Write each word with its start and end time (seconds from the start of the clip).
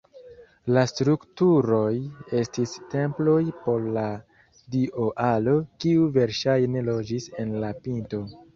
La 0.75 0.83
strukturoj 0.91 1.91
estis 2.39 2.73
temploj 2.95 3.37
por 3.67 3.85
la 3.99 4.07
dio 4.79 5.11
Alo, 5.29 5.57
kiu 5.85 6.11
verŝajne 6.19 6.87
loĝis 6.91 7.33
en 7.45 7.57
la 7.65 7.75
pinto. 7.87 8.27